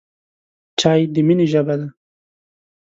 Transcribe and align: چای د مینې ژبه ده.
چای 0.79 1.01
د 1.13 1.15
مینې 1.27 1.45
ژبه 1.51 1.75
ده. 1.79 1.87